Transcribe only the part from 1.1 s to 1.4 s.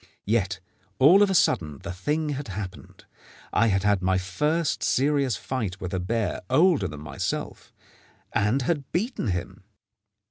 of a